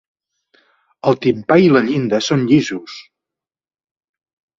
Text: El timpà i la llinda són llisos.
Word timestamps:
El 1.09 1.17
timpà 1.25 1.57
i 1.65 1.69
la 1.73 1.83
llinda 1.89 2.21
són 2.29 2.47
llisos. 2.53 2.97